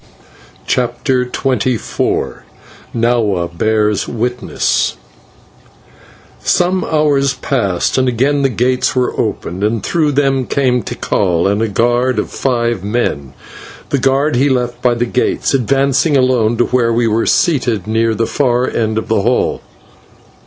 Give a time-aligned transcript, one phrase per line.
[0.65, 2.37] CHAPTER XXIV
[2.91, 4.95] NAHUA BEARS WITNESS
[6.39, 11.61] Some hours passed, and again the gates were opened, and through them came Tikal and
[11.61, 13.33] a guard of five men.
[13.89, 18.17] The guard he left by the gates, advancing alone to where we were seated at
[18.17, 19.61] the far end of the hall.